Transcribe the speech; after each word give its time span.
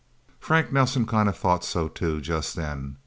Frank 0.39 0.73
Nelsen 0.73 1.05
kind 1.05 1.29
of 1.29 1.37
thought 1.37 1.63
so, 1.63 1.87
too, 1.87 2.21
just 2.21 2.55
then. 2.55 2.97